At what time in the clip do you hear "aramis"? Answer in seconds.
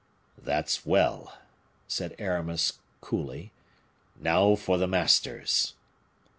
2.17-2.79